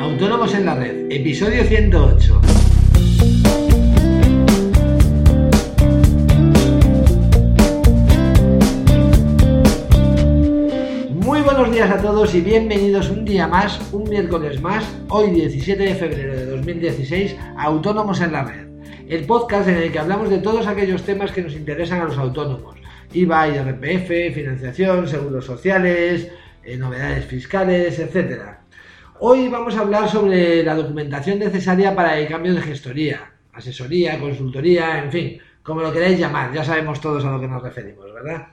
[0.00, 2.40] Autónomos en la Red, episodio 108.
[11.12, 15.82] Muy buenos días a todos y bienvenidos un día más, un miércoles más, hoy 17
[15.82, 18.66] de febrero de 2016, a Autónomos en la Red,
[19.08, 22.16] el podcast en el que hablamos de todos aquellos temas que nos interesan a los
[22.16, 22.76] autónomos,
[23.12, 26.30] IVA, IRPF, financiación, seguros sociales,
[26.64, 28.65] eh, novedades fiscales, etcétera.
[29.18, 35.02] Hoy vamos a hablar sobre la documentación necesaria para el cambio de gestoría, asesoría, consultoría,
[35.02, 38.48] en fin, como lo queráis llamar, ya sabemos todos a lo que nos referimos, ¿verdad?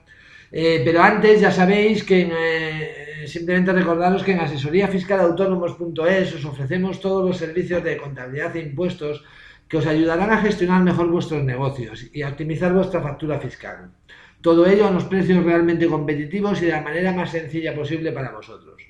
[0.50, 7.28] Eh, pero antes ya sabéis que eh, simplemente recordaros que en asesoríafiscalautónomos.es os ofrecemos todos
[7.28, 9.26] los servicios de contabilidad e impuestos
[9.68, 13.92] que os ayudarán a gestionar mejor vuestros negocios y a optimizar vuestra factura fiscal.
[14.40, 18.32] Todo ello a unos precios realmente competitivos y de la manera más sencilla posible para
[18.32, 18.82] vosotros.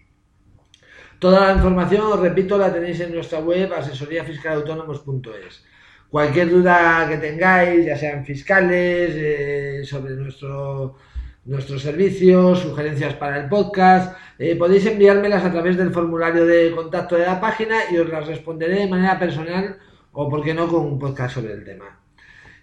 [1.24, 5.64] Toda la información, repito, la tenéis en nuestra web asesoríafiscalautónomos.es.
[6.10, 10.98] Cualquier duda que tengáis, ya sean fiscales, eh, sobre nuestro,
[11.46, 17.16] nuestros servicios, sugerencias para el podcast, eh, podéis enviármelas a través del formulario de contacto
[17.16, 19.78] de la página y os las responderé de manera personal
[20.12, 22.02] o, por qué no, con un podcast sobre el tema.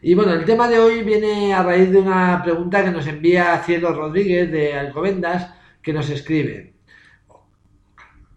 [0.02, 3.62] Y bueno, el tema de hoy viene a raíz de una pregunta que nos envía
[3.64, 6.74] Cielo Rodríguez de Alcobendas, que nos escribe.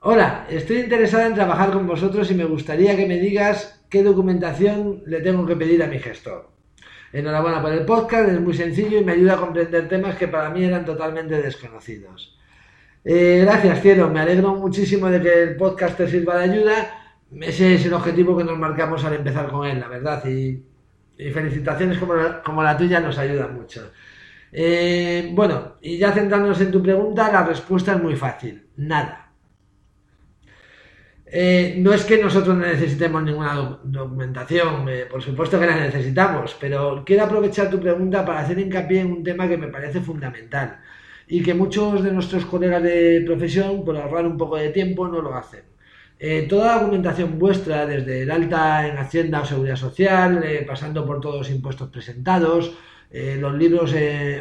[0.06, 5.02] Hola, estoy interesada en trabajar con vosotros y me gustaría que me digas qué documentación
[5.06, 6.50] le tengo que pedir a mi gestor.
[7.14, 10.50] Enhorabuena por el podcast, es muy sencillo y me ayuda a comprender temas que para
[10.50, 12.38] mí eran totalmente desconocidos.
[13.06, 16.74] Eh, gracias, cielo, me alegro muchísimo de que el podcast te sirva de ayuda.
[17.40, 20.66] Ese es el objetivo que nos marcamos al empezar con él, la verdad, y,
[21.32, 23.90] felicitaciones como la, tuya nos ayudan mucho.
[24.52, 29.23] Eh, bueno, y ya centrándonos en tu pregunta, la respuesta es muy fácil, nada.
[31.36, 36.56] Eh, no es que nosotros no necesitemos ninguna documentación, eh, por supuesto que la necesitamos,
[36.60, 40.80] pero quiero aprovechar tu pregunta para hacer hincapié en un tema que me parece fundamental
[41.28, 45.24] y que muchos de nuestros colegas de profesión, por ahorrar un poco de tiempo, no
[45.24, 45.64] lo hacen.
[46.20, 51.20] Eh, toda la documentación vuestra, desde el alta en Hacienda o Seguridad Social, pasando por
[51.20, 52.78] todos los impuestos presentados,
[53.12, 53.94] los libros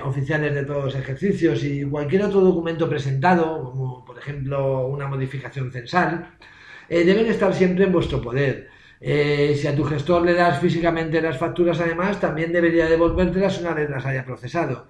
[0.05, 5.73] oficiales de todos los ejercicios y cualquier otro documento presentado, como por ejemplo una modificación
[5.73, 6.37] censal,
[6.89, 8.69] eh, deben estar siempre en vuestro poder.
[9.01, 13.75] Eh, si a tu gestor le das físicamente las facturas, además, también debería devolvértelas una
[13.75, 14.89] vez las haya procesado.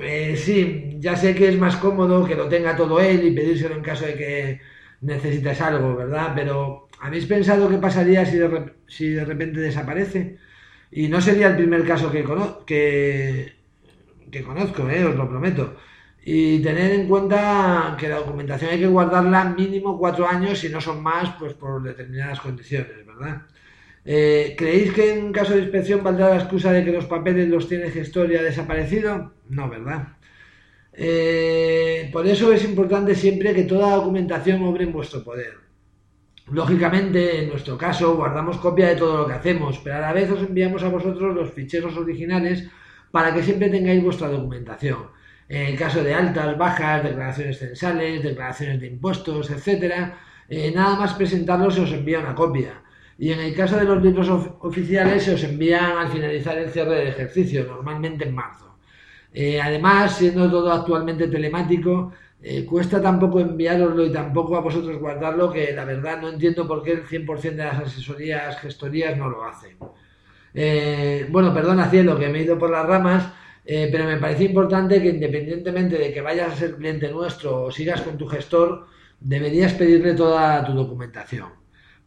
[0.00, 3.74] Eh, sí, ya sé que es más cómodo que lo tenga todo él y pedírselo
[3.76, 4.60] en caso de que
[5.02, 6.32] necesites algo, ¿verdad?
[6.34, 10.38] Pero ¿habéis pensado qué pasaría si de, si de repente desaparece?
[10.90, 12.24] Y no sería el primer caso que,
[12.66, 13.52] que,
[14.30, 15.76] que conozco, os lo prometo.
[16.28, 20.80] Y tener en cuenta que la documentación hay que guardarla mínimo cuatro años, si no
[20.80, 23.42] son más, pues por determinadas condiciones, ¿verdad?
[24.04, 27.68] Eh, ¿Creéis que en caso de inspección valdrá la excusa de que los papeles los
[27.68, 29.34] tiene gestor y ha desaparecido?
[29.48, 30.16] No, ¿verdad?
[30.92, 35.54] Eh, por eso es importante siempre que toda documentación obre en vuestro poder.
[36.50, 40.28] Lógicamente, en nuestro caso, guardamos copia de todo lo que hacemos, pero a la vez
[40.28, 42.68] os enviamos a vosotros los ficheros originales
[43.12, 45.14] para que siempre tengáis vuestra documentación.
[45.48, 50.18] En caso de altas, bajas, declaraciones censales, declaraciones de impuestos, etcétera,
[50.48, 52.82] eh, nada más presentarlos se os envía una copia.
[53.18, 54.28] Y en el caso de los libros
[54.60, 58.76] oficiales se os envían al finalizar el cierre del ejercicio, normalmente en marzo.
[59.32, 65.52] Eh, además, siendo todo actualmente telemático, eh, cuesta tampoco enviároslo y tampoco a vosotros guardarlo,
[65.52, 69.44] que la verdad no entiendo por qué el 100% de las asesorías, gestorías no lo
[69.44, 69.76] hacen.
[71.30, 73.32] bueno, perdona cielo, que me he ido por las ramas.
[73.68, 77.70] Eh, pero me parece importante que independientemente de que vayas a ser cliente nuestro o
[77.72, 78.86] sigas con tu gestor,
[79.18, 81.48] deberías pedirle toda tu documentación.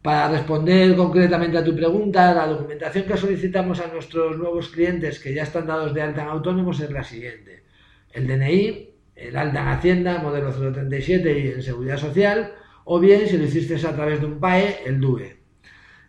[0.00, 5.34] Para responder concretamente a tu pregunta, la documentación que solicitamos a nuestros nuevos clientes que
[5.34, 7.64] ya están dados de alta en autónomos es la siguiente.
[8.10, 12.54] El DNI, el alta en Hacienda, modelo 037 y en Seguridad Social,
[12.84, 15.36] o bien, si lo hiciste a través de un PAE, el DUE.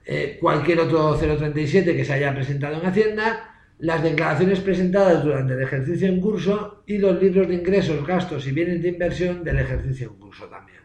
[0.05, 3.50] Eh, cualquier otro 037 que se haya presentado en Hacienda
[3.81, 8.51] las declaraciones presentadas durante el ejercicio en curso y los libros de ingresos, gastos y
[8.51, 10.81] bienes de inversión del ejercicio en curso también.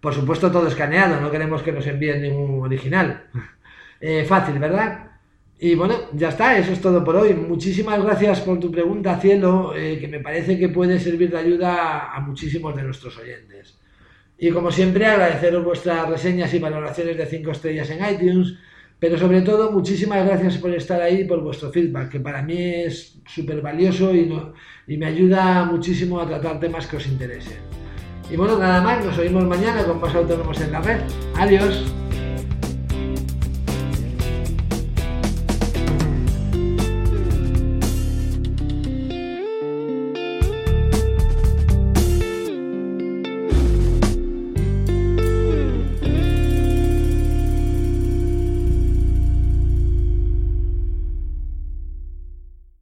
[0.00, 3.24] Por supuesto todo escaneado, no queremos que nos envíen ningún original.
[4.02, 5.10] Eh, fácil, ¿verdad?
[5.58, 7.34] Y bueno, ya está, eso es todo por hoy.
[7.34, 12.10] Muchísimas gracias por tu pregunta, Cielo, eh, que me parece que puede servir de ayuda
[12.10, 13.78] a muchísimos de nuestros oyentes.
[14.38, 18.54] Y como siempre, agradeceros vuestras reseñas y valoraciones de 5 estrellas en iTunes
[19.00, 22.58] pero sobre todo, muchísimas gracias por estar ahí y por vuestro feedback, que para mí
[22.58, 24.30] es súper valioso y,
[24.96, 27.58] me ayuda muchísimo a tratar temas que os interesen.
[28.30, 31.00] Y bueno, nada más, nos oímos mañana con más autónomos en la red.
[31.36, 31.99] Adiós.